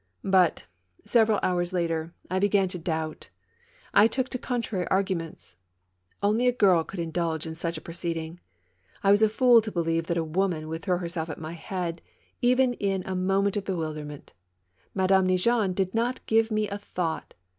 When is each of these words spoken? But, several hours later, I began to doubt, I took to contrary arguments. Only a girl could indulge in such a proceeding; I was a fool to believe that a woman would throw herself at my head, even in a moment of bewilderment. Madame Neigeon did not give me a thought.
But, 0.25 0.65
several 1.05 1.37
hours 1.43 1.73
later, 1.73 2.11
I 2.27 2.39
began 2.39 2.67
to 2.69 2.79
doubt, 2.79 3.29
I 3.93 4.07
took 4.07 4.29
to 4.29 4.39
contrary 4.39 4.87
arguments. 4.87 5.57
Only 6.23 6.47
a 6.47 6.51
girl 6.51 6.83
could 6.83 6.99
indulge 6.99 7.45
in 7.45 7.53
such 7.53 7.77
a 7.77 7.81
proceeding; 7.81 8.39
I 9.03 9.11
was 9.11 9.21
a 9.21 9.29
fool 9.29 9.61
to 9.61 9.71
believe 9.71 10.07
that 10.07 10.17
a 10.17 10.23
woman 10.23 10.67
would 10.69 10.81
throw 10.81 10.97
herself 10.97 11.29
at 11.29 11.37
my 11.37 11.53
head, 11.53 12.01
even 12.41 12.73
in 12.73 13.03
a 13.05 13.15
moment 13.15 13.57
of 13.57 13.65
bewilderment. 13.65 14.33
Madame 14.95 15.27
Neigeon 15.27 15.71
did 15.75 15.93
not 15.93 16.25
give 16.25 16.49
me 16.49 16.67
a 16.67 16.79
thought. 16.79 17.35